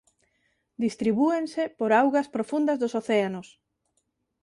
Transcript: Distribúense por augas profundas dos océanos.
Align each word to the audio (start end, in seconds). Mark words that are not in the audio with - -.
Distribúense 0.85 1.63
por 1.79 1.89
augas 2.01 2.27
profundas 2.35 2.77
dos 2.81 2.93
océanos. 3.01 3.47